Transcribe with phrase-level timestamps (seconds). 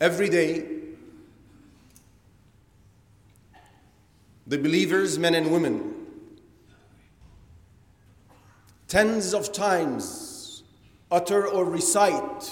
[0.00, 0.66] Every day,
[4.46, 5.94] the believers, men and women,
[8.88, 10.62] tens of times
[11.10, 12.50] utter or recite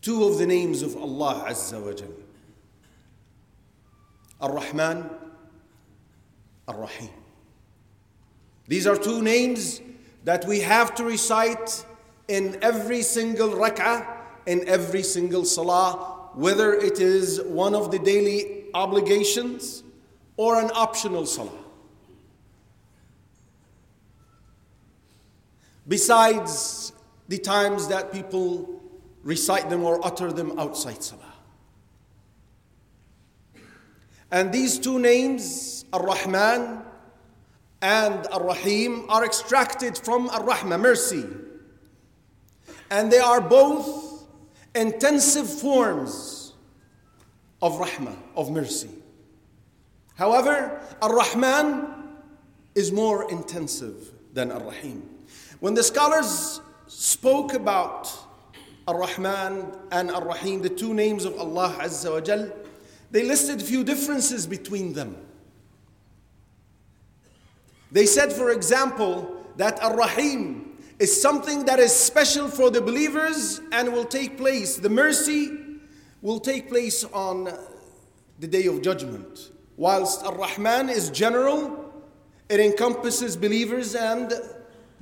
[0.00, 2.08] two of the names of Allah Azza wa Jal.
[4.40, 5.10] Ar-Rahman,
[6.66, 7.10] Ar-Rahim.
[8.66, 9.82] These are two names
[10.24, 11.84] that we have to recite
[12.26, 14.06] in every single rak'ah,
[14.46, 19.82] in every single salah, whether it is one of the daily obligations
[20.36, 21.50] or an optional salah.
[25.86, 26.92] Besides
[27.28, 28.80] the times that people
[29.22, 31.32] recite them or utter them outside salah.
[34.30, 36.82] And these two names, Ar Rahman
[37.82, 41.24] and Ar Rahim, are extracted from Ar Rahma, mercy.
[42.90, 44.11] And they are both
[44.74, 46.52] intensive forms
[47.60, 48.90] of Rahmah, of mercy.
[50.14, 51.86] However, Ar Rahman
[52.74, 55.08] is more intensive than Ar Rahim.
[55.60, 58.12] When the scholars spoke about
[58.88, 62.50] Ar Rahman and Ar Rahim, the two names of Allah Azza wa Jal,
[63.10, 65.16] they listed few differences between them.
[67.92, 70.71] They said, for example, that Ar Rahim
[71.02, 75.50] is something that is special for the believers and will take place, the mercy
[76.20, 77.52] will take place on
[78.38, 79.50] the day of judgment.
[79.76, 81.92] Whilst Ar Rahman is general,
[82.48, 84.32] it encompasses believers and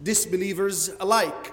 [0.03, 1.53] disbelievers alike.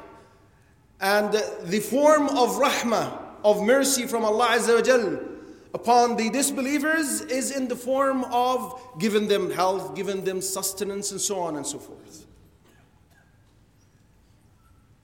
[1.01, 5.19] And the form of rahmah, of mercy from Allah Azza wa Jal
[5.73, 11.19] upon the disbelievers is in the form of giving them health, giving them sustenance, and
[11.19, 12.26] so on and so forth.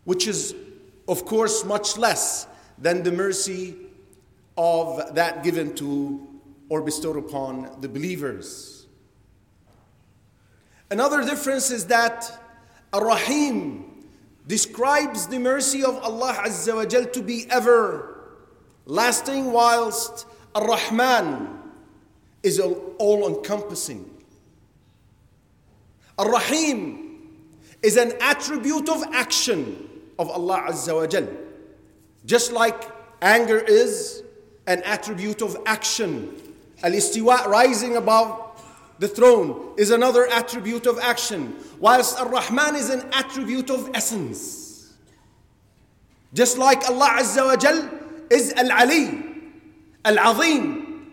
[0.06, 0.54] Which is,
[1.08, 3.76] of course, much less than the mercy
[4.58, 6.28] of that given to
[6.70, 8.88] or bestowed upon the believers.
[10.90, 12.40] Another difference is that
[12.92, 14.06] Ar-Rahim
[14.48, 18.36] describes the mercy of Allah Azza wa Jal to be ever
[18.86, 21.48] lasting, whilst Ar-Rahman
[22.44, 24.10] is all encompassing.
[26.18, 27.40] Ar-Rahim
[27.82, 29.90] is an attribute of action
[30.24, 31.28] of Allah Azza wa Jal.
[32.26, 32.90] Just like
[33.22, 34.24] anger is
[34.68, 36.14] an attribute of action.
[36.82, 38.40] Al-istiwa, rising above
[39.00, 44.94] the throne is another attribute of action, whilst Ar Rahman is an attribute of essence.
[46.34, 47.90] Just like Allah Azza wa Jal
[48.30, 49.24] is Al Ali,
[50.06, 51.10] Al Azim,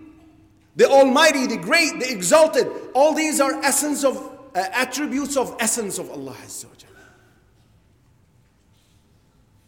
[0.76, 2.68] the Almighty, the Great, the Exalted.
[2.94, 4.16] All these are essence of
[4.54, 6.89] uh, attributes of essence of Allah Azza wa Jal.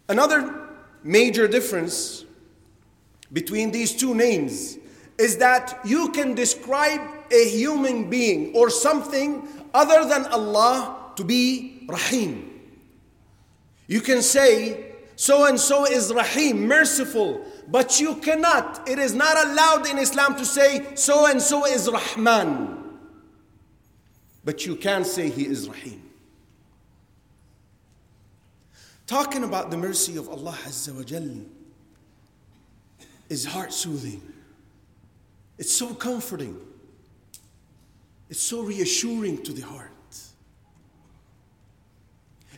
[0.08, 0.68] Another
[1.02, 2.24] major difference
[3.32, 4.78] between these two names
[5.18, 11.84] is that you can describe a human being or something other than Allah to be
[11.88, 12.60] Rahim.
[13.86, 19.36] You can say, so and so is Rahim, merciful, but you cannot, it is not
[19.46, 22.78] allowed in Islam to say, so and so is Rahman.
[24.44, 26.02] But you can say he is Rahim.
[29.11, 31.29] Talking about the mercy of Allah Azza wa Jal
[33.29, 34.21] is heart soothing.
[35.57, 36.57] It's so comforting.
[38.29, 39.91] It's so reassuring to the heart.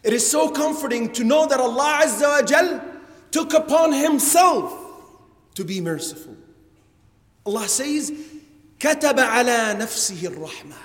[0.02, 2.82] It is so comforting to know that Allah Azza wa Jal
[3.32, 4.74] took upon Himself
[5.56, 6.36] to be merciful.
[7.46, 8.12] Allah says,
[8.80, 10.76] كتب على نفسه الرحمة.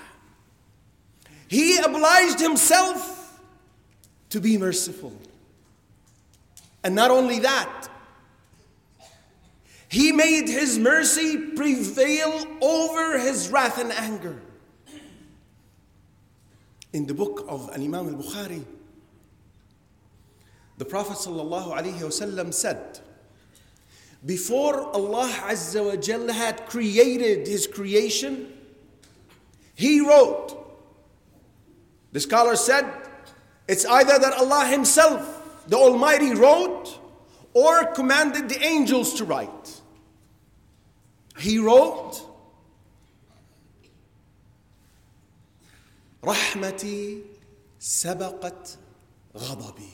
[1.49, 3.41] He obliged Himself
[4.31, 5.12] to be merciful.
[6.84, 7.88] And not only that,
[9.90, 14.41] He made His mercy prevail over His wrath and anger
[16.94, 18.63] in the book of Al Imam al Bukhari,
[20.78, 23.00] the Prophet ﷺ said,
[24.25, 28.51] Before Allah Azza wa Jalla had created His creation,
[29.75, 30.56] He wrote.
[32.12, 32.86] The scholar said,
[33.68, 35.38] It's either that Allah Himself,
[35.69, 36.99] the Almighty, wrote
[37.52, 39.81] or commanded the angels to write.
[41.38, 42.20] He wrote,
[46.25, 47.23] رحمتي
[47.79, 48.76] سبقت
[49.37, 49.91] غضبي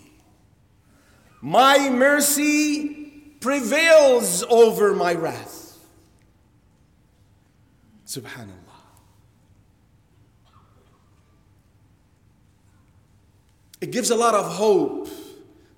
[1.43, 3.11] My mercy
[3.41, 5.79] prevails over my wrath.
[8.07, 8.61] Subhanallah.
[13.81, 15.09] It gives a lot of hope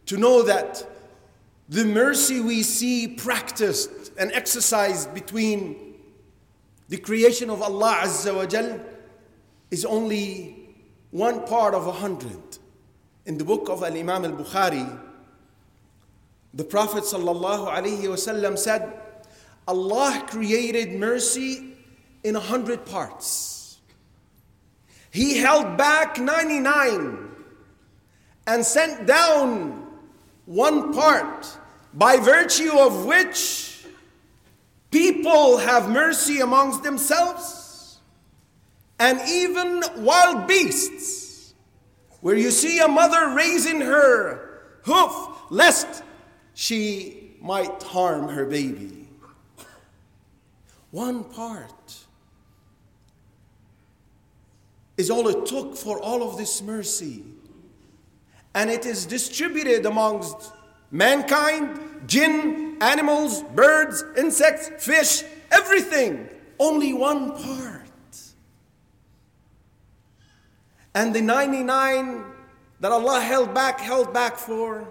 [0.07, 0.83] to know that
[1.69, 5.95] the mercy we see practiced and exercised between
[6.89, 8.79] the creation of Allah Azza wa Jal
[9.69, 10.75] is only
[11.11, 12.41] one part of a hundred.
[13.25, 14.99] In the book of Al Imam al Bukhari,
[16.53, 18.93] the Prophet ﷺ said,
[19.67, 21.73] Allah created mercy
[22.23, 23.79] in a hundred parts.
[25.11, 27.29] He held back 99
[28.47, 29.86] and sent down
[30.47, 31.57] one part
[31.93, 33.85] by virtue of which
[34.89, 37.99] people have mercy amongst themselves
[38.97, 41.53] and even wild beasts.
[42.21, 46.01] Where you see a mother raising her hoof lest
[46.55, 49.07] she might harm her baby.
[50.91, 51.95] One part
[54.95, 57.23] is all it took for all of this mercy.
[58.57, 60.51] And it is distributed amongst
[60.89, 65.21] mankind, jinn, animals, birds, insects, fish,
[65.51, 66.27] everything.
[66.57, 67.83] Only one part.
[70.95, 72.23] And the 99
[72.79, 74.87] that Allah held back, held back for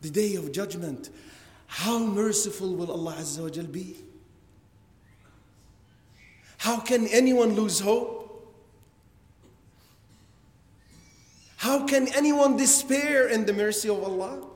[0.00, 1.10] the day of judgment.
[1.66, 3.96] How merciful will Allah Azza wa be?
[6.58, 8.19] How can anyone lose hope?
[11.60, 14.46] How can anyone despair in the mercy of Allah?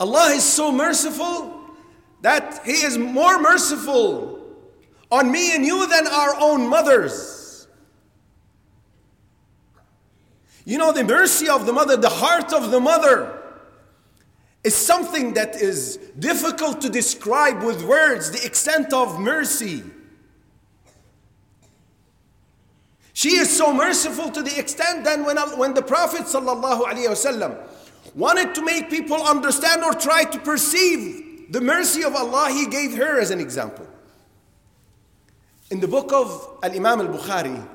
[0.00, 1.70] Allah is so merciful
[2.22, 4.44] that He is more merciful
[5.08, 7.68] on me and you than our own mothers.
[10.64, 13.40] You know, the mercy of the mother, the heart of the mother,
[14.64, 19.84] is something that is difficult to describe with words, the extent of mercy.
[23.12, 27.66] She is so merciful to the extent that when, when the Prophet ﷺ
[28.14, 32.96] wanted to make people understand or try to perceive the mercy of Allah, he gave
[32.96, 33.86] her as an example.
[35.70, 37.66] In the book of Al Imam al Bukhari,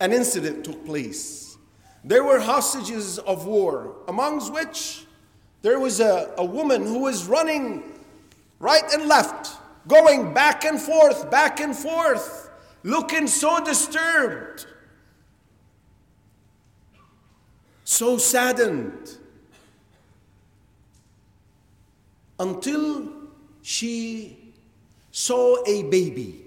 [0.00, 1.56] an incident took place.
[2.04, 5.06] There were hostages of war, amongst which
[5.62, 7.82] there was a, a woman who was running
[8.60, 9.56] right and left,
[9.88, 12.45] going back and forth, back and forth,
[12.86, 14.64] looking so disturbed,
[17.82, 19.18] so saddened,
[22.38, 23.12] until
[23.60, 24.52] she
[25.10, 26.44] saw a baby.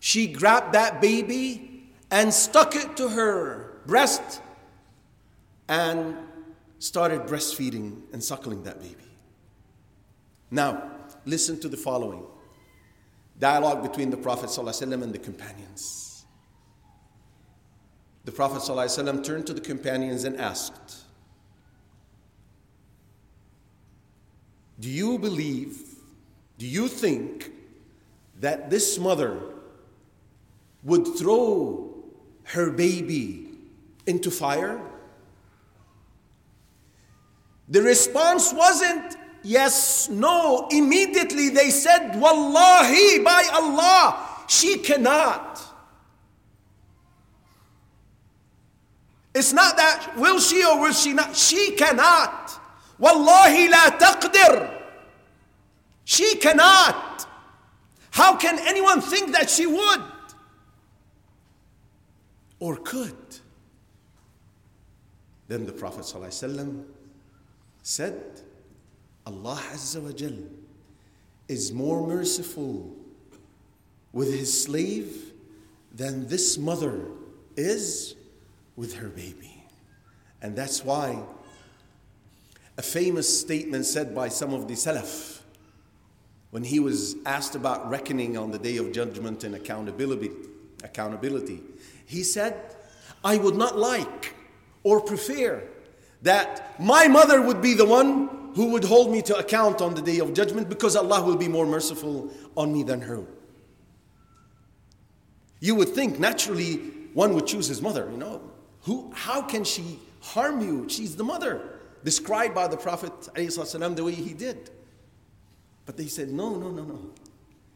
[0.00, 4.40] She grabbed that baby and stuck it to her breast
[5.68, 6.16] and
[6.80, 8.96] started breastfeeding and suckling that baby.
[10.50, 10.90] Now,
[11.24, 12.24] listen to the following
[13.40, 16.24] dialogue between the Prophet ﷺ and the companions.
[18.24, 20.98] The Prophet ﷺ turned to the companions and asked,
[24.78, 25.78] Do you believe,
[26.58, 27.50] do you think
[28.40, 29.40] that this mother
[30.82, 31.94] would throw
[32.44, 33.48] her baby
[34.06, 34.80] into fire?
[37.68, 40.68] The response wasn't yes, no.
[40.70, 45.60] Immediately they said, Wallahi, by Allah, she cannot.
[49.34, 51.36] It's not that will she or will she not?
[51.36, 52.50] She cannot.
[52.98, 54.82] Wallahi la taqdir.
[56.04, 57.26] She cannot.
[58.10, 60.02] How can anyone think that she would?
[62.60, 63.16] or could.
[65.48, 66.84] Then the Prophet ﷺ
[67.82, 68.42] said,
[69.26, 70.36] Allah Azza wa
[71.48, 72.94] is more merciful
[74.12, 75.32] with his slave
[75.94, 77.00] than this mother
[77.56, 78.14] is
[78.76, 79.64] with her baby.
[80.42, 81.22] And that's why
[82.78, 85.40] a famous statement said by some of the Salaf
[86.50, 90.30] when he was asked about reckoning on the day of judgment and accountability,
[90.82, 91.60] accountability
[92.10, 92.74] he said,
[93.22, 94.34] I would not like
[94.82, 95.62] or prefer
[96.22, 100.02] that my mother would be the one who would hold me to account on the
[100.02, 103.24] day of judgment because Allah will be more merciful on me than her.
[105.60, 106.76] You would think naturally
[107.14, 108.42] one would choose his mother, you know.
[108.82, 110.88] Who, how can she harm you?
[110.88, 114.70] She's the mother, described by the Prophet ﷺ the way he did.
[115.86, 117.10] But they said, no, no, no, no.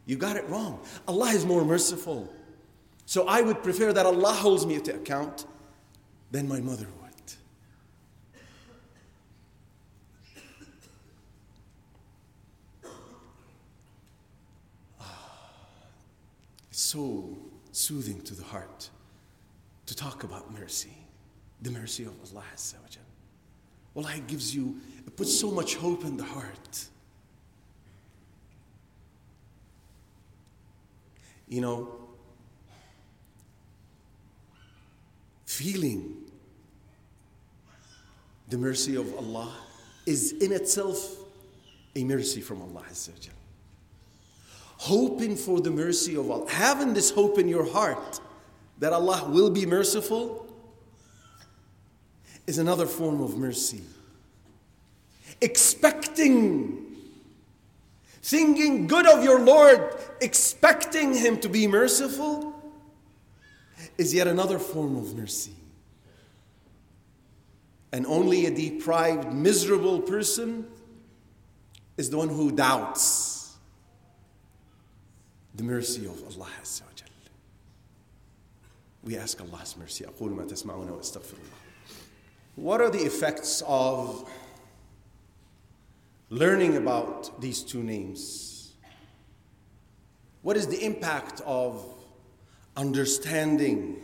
[0.07, 0.81] You got it wrong.
[1.09, 2.33] Allah is more merciful.
[3.07, 5.47] So I would prefer that Allah holds me to account
[6.31, 7.05] than my mother would.
[16.75, 17.37] It's so
[17.73, 18.89] soothing to the heart
[19.87, 20.97] to talk about mercy.
[21.61, 22.75] the mercy of Allah Azza
[23.95, 26.85] wa it gives you, it puts so much hope in the heart.
[31.49, 31.89] You know,
[35.47, 36.15] feeling
[38.49, 39.53] the mercy of Allah
[40.07, 41.17] is in itself
[41.97, 43.34] a mercy from Allah Azza wa.
[44.85, 48.21] Hoping for the mercy of Allah, having this hope in your heart
[48.81, 50.47] that Allah will be merciful
[52.47, 53.81] is another form of mercy.
[55.41, 56.85] Expecting,
[58.21, 59.81] thinking good of your Lord,
[60.21, 62.55] expecting Him to be merciful
[63.97, 65.55] is yet another form of mercy.
[67.91, 70.67] And only a deprived, miserable person
[71.97, 73.44] is the one who doubts
[75.55, 76.89] the mercy of Allah Azza wa
[79.05, 80.05] We ask Allah's mercy.
[82.57, 84.31] What are the effects of
[86.31, 88.73] learning about these two names?
[90.43, 91.85] What is the impact of
[92.77, 93.97] understanding,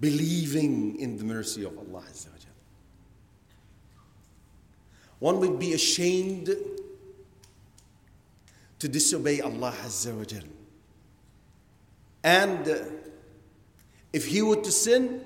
[0.00, 2.34] believing in the mercy of Allah Azza wa
[5.20, 6.54] One would be ashamed
[8.78, 10.42] to disobey Allah Azza wa Jal.
[12.22, 12.78] And uh,
[14.12, 15.20] if he were to sin,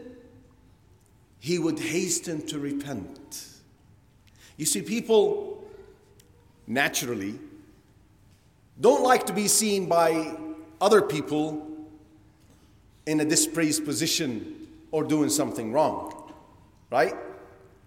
[1.38, 3.46] he would hasten to repent.
[4.56, 5.64] You see, people
[6.66, 7.38] naturally
[8.80, 10.36] don't like to be seen by
[10.80, 11.66] other people
[13.06, 16.32] in a dispraised position or doing something wrong,
[16.90, 17.14] right?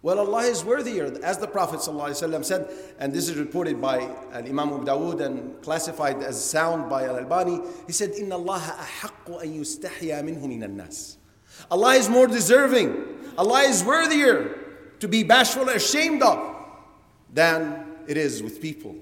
[0.06, 2.70] Well, Allah is worthier, as the Prophet ﷺ said,
[3.00, 7.18] and this is reported by uh, Imam Abu Dawood and classified as sound by Al
[7.18, 7.60] Albani.
[7.88, 11.18] He said, "Inna Allah ahaqqu an yustahya minhu min nas."
[11.72, 13.34] Allah is more deserving.
[13.36, 14.56] Allah is worthier
[15.00, 16.56] to be bashful and ashamed of
[17.34, 18.96] than it is with people.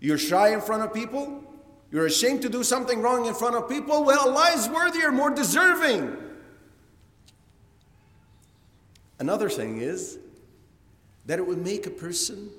[0.00, 1.44] You're shy in front of people.
[1.90, 4.04] You're ashamed to do something wrong in front of people.
[4.04, 6.16] Well, Allah is worthier, more deserving.
[9.19, 10.19] Another thing is
[11.25, 12.49] that it would make a person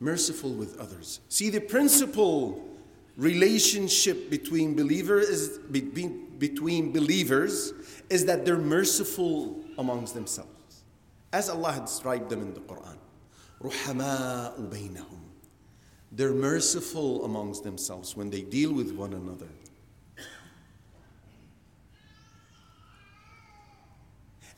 [0.00, 1.20] merciful with others.
[1.28, 2.64] See, the principal
[3.16, 7.72] relationship between believers is between, between believers
[8.08, 10.84] is that they're merciful amongst themselves.
[11.32, 12.96] As Allah described them in the Quran.
[13.60, 15.20] رُحَمَاءُ بَيْنَهُمْ
[16.12, 19.48] They're merciful amongst themselves when they deal with one another.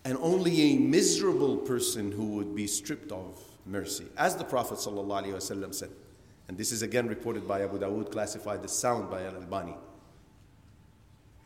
[0.05, 4.05] And only a miserable person who would be stripped of mercy.
[4.15, 5.89] As the Prophet ﷺ said,
[6.47, 9.73] and this is again reported by Abu Dawood, classified as sound by Al Albani.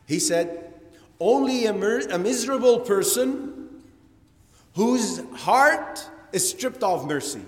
[0.06, 0.74] He said,
[1.18, 3.82] Only a, mer- a miserable person
[4.74, 7.40] whose heart is stripped of mercy.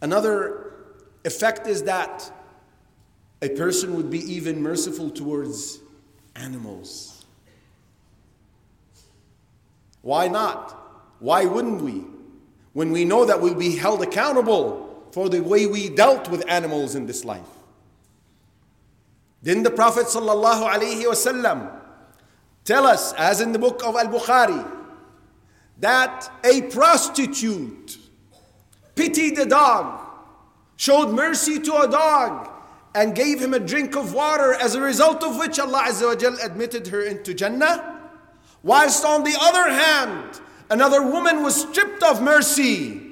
[0.00, 0.72] Another
[1.24, 2.32] effect is that
[3.42, 5.80] a person would be even merciful towards
[6.34, 7.17] animals.
[10.08, 10.74] Why not?
[11.18, 12.02] Why wouldn't we?
[12.72, 16.94] When we know that we'll be held accountable for the way we dealt with animals
[16.94, 17.52] in this life.
[19.42, 21.80] Didn't the Prophet ﷺ
[22.64, 24.66] tell us, as in the book of Al Bukhari,
[25.80, 27.98] that a prostitute
[28.94, 30.08] pitied a dog,
[30.76, 32.50] showed mercy to a dog,
[32.94, 35.92] and gave him a drink of water, as a result of which Allah
[36.42, 37.97] admitted her into Jannah?
[38.62, 43.02] Whilst on the other hand, another woman was stripped of mercy.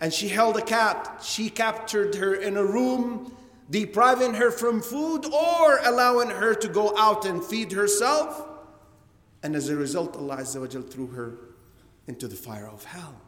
[0.00, 1.20] And she held a cat.
[1.22, 3.34] She captured her in a room,
[3.70, 8.46] depriving her from food or allowing her to go out and feed herself.
[9.42, 11.38] And as a result, Allah Azza wa threw her
[12.06, 13.20] into the fire of hell.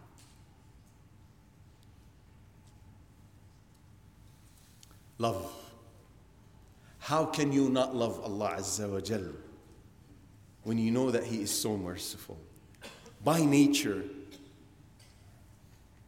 [5.19, 5.53] Love.
[7.01, 9.35] How can you not love Allah Azza wa Jalla?
[10.69, 12.37] When you know that He is so merciful.
[13.25, 14.05] By nature,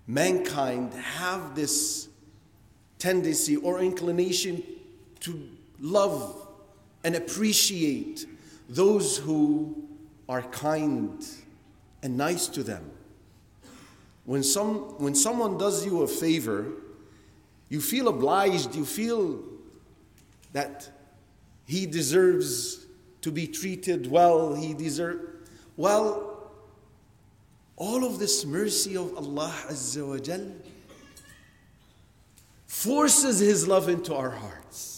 [0.06, 2.08] mankind have this
[2.98, 4.62] tendency or inclination
[5.20, 5.48] to
[5.80, 6.46] love
[7.04, 8.26] and appreciate
[8.68, 9.82] those who
[10.28, 11.26] are kind
[12.02, 12.84] and nice to them.
[14.26, 16.66] When, some, when someone does you a favor,
[17.70, 19.42] you feel obliged, you feel
[20.52, 20.86] that
[21.64, 22.79] he deserves
[23.22, 25.20] to be treated well, he deserves.
[25.76, 26.52] Well,
[27.76, 30.46] all of this mercy of Allah Azza wa Jal
[32.66, 34.90] forces His love into our hearts.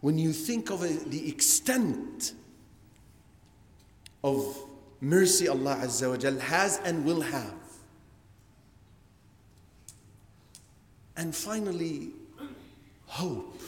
[0.00, 2.32] when you think of uh, the extent
[4.22, 4.56] of
[5.00, 7.54] mercy Allah Azza wa Jal has and will have.
[11.16, 12.10] And finally,
[13.06, 13.60] hope.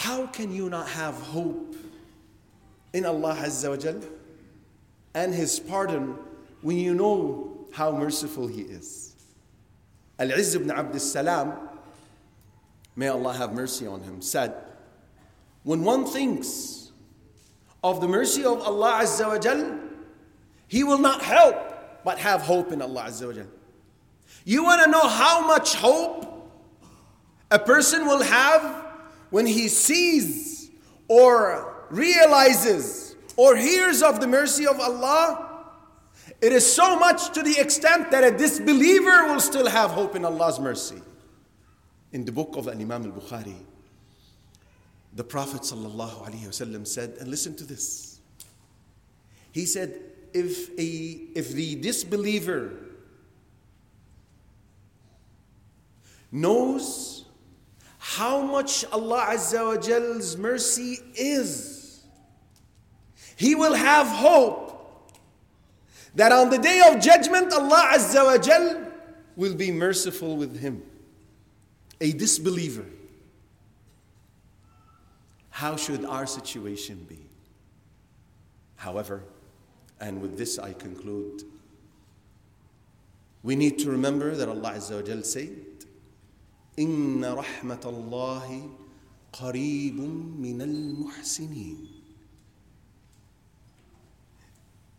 [0.00, 1.76] How can you not have hope
[2.94, 4.00] in Allah Azza wa Jal
[5.12, 6.16] and His pardon
[6.62, 9.14] when you know how merciful He is?
[10.18, 11.52] Al-Izz ibn Abd salam
[12.96, 14.54] may Allah have mercy on him, said,
[15.64, 16.92] When one thinks
[17.84, 19.80] of the mercy of Allah Azza wa Jal,
[20.66, 23.48] he will not help but have hope in Allah Azza wa Jal.
[24.46, 26.48] You want to know how much hope
[27.50, 28.86] a person will have
[29.30, 30.70] when he sees
[31.08, 35.46] or realizes or hears of the mercy of Allah?
[36.40, 40.24] It is so much to the extent that a disbeliever will still have hope in
[40.24, 41.00] Allah's mercy.
[42.12, 43.54] In the book of Imam al Bukhari,
[45.14, 48.20] the Prophet said, and listen to this.
[49.52, 50.00] He said,
[50.32, 52.72] if, a, if the disbeliever
[56.30, 57.09] knows
[58.20, 62.04] how much Allah Azza wa Jall's mercy is,
[63.34, 65.10] he will have hope
[66.16, 68.92] that on the day of judgment, Allah Azza wa Jal
[69.36, 70.82] will be merciful with him.
[72.02, 72.84] A disbeliever.
[75.48, 77.20] How should our situation be?
[78.76, 79.22] However,
[79.98, 81.44] and with this I conclude,
[83.42, 85.69] we need to remember that Allah Azza wa Jal said,
[86.79, 88.69] إن رحمة الله
[89.33, 89.99] قريب
[90.39, 91.87] من المحسنين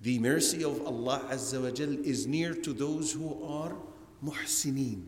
[0.03, 3.73] The mercy of Allah Azza wa Jal is near to those who are
[4.25, 5.03] muhsineen.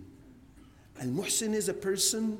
[1.01, 2.39] Al muhsin is a person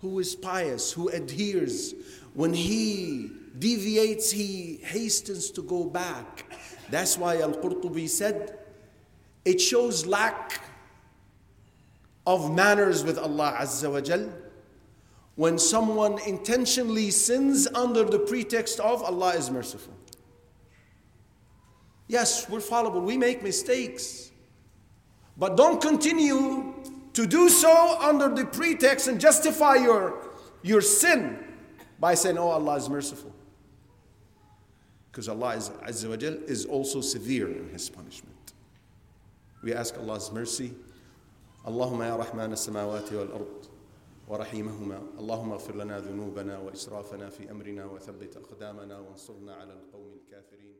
[0.00, 1.94] who is pious, who adheres.
[2.32, 6.46] When he deviates, he hastens to go back.
[6.90, 8.58] That's why Al Qurtubi said
[9.44, 10.60] it shows lack
[12.29, 14.29] of manners with Allah Azza wa Jal
[15.33, 19.95] when someone intentionally sins under the pretext of Allah is merciful.
[22.07, 24.29] Yes, we're fallible, we make mistakes.
[25.37, 26.75] But don't continue
[27.13, 30.29] to do so under the pretext and justify your,
[30.61, 31.43] your sin
[31.99, 33.33] by saying, Oh, Allah is merciful.
[35.11, 38.53] Because Allah is, Azza wa Jal, is also severe in His punishment.
[39.63, 40.75] We ask Allah's mercy.
[41.67, 43.65] اللهم يا رحمن السماوات والأرض
[44.27, 50.78] ورحيمهما اللهم اغفر لنا ذنوبنا وإسرافنا في أمرنا وثبت أقدامنا وانصرنا على القوم الكافرين.